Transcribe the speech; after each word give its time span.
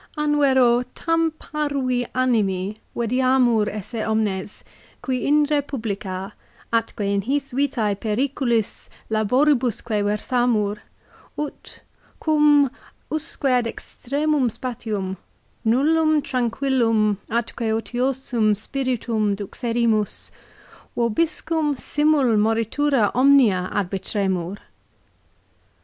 "An 0.17 0.39
vero 0.39 0.81
tarn 0.95 1.29
parvi 1.29 2.07
animi 2.15 2.77
videamur 2.95 3.67
esse 3.67 4.01
omnes, 4.03 4.63
qui 4.99 5.27
in 5.27 5.43
republica, 5.43 6.33
atque 6.73 7.01
in 7.01 7.21
his 7.21 7.51
vitas 7.51 7.99
periculis 7.99 8.89
laboribusque 9.11 10.01
versamur, 10.03 10.79
ut, 11.37 11.83
quum, 12.19 12.71
usque 13.11 13.45
ad 13.47 13.67
extremum 13.67 14.49
spatium, 14.49 15.17
nullum 15.63 16.23
tranquillum 16.23 17.17
atque 17.29 17.69
otiosum 17.71 18.57
spiritum 18.57 19.35
duxerimus, 19.35 20.31
vobiscum 20.97 21.77
simul 21.77 22.37
moritura 22.37 23.11
omnia 23.13 23.69
arbitremur 23.71 24.57